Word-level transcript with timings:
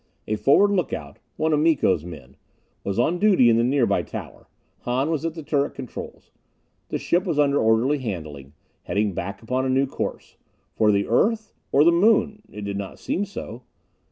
A 0.27 0.35
forward 0.35 0.71
lookout 0.71 1.19
one 1.37 1.53
of 1.53 1.59
Miko's 1.59 2.03
men 2.03 2.35
was 2.83 2.97
on 2.97 3.19
duty 3.19 3.51
in 3.51 3.57
the 3.57 3.63
nearby 3.63 4.01
tower. 4.01 4.47
Hahn 4.79 5.11
was 5.11 5.23
at 5.25 5.35
the 5.35 5.43
turret 5.43 5.75
controls. 5.75 6.31
The 6.87 6.97
ship 6.97 7.23
was 7.23 7.37
under 7.37 7.59
orderly 7.59 7.99
handling, 7.99 8.53
heading 8.81 9.13
back 9.13 9.43
upon 9.43 9.63
a 9.63 9.69
new 9.69 9.85
course. 9.85 10.37
For 10.73 10.91
the 10.91 11.07
Earth? 11.07 11.53
Or 11.71 11.83
the 11.83 11.91
Moon? 11.91 12.41
It 12.51 12.61
did 12.61 12.77
not 12.77 12.97
seem 12.97 13.25
so. 13.25 13.61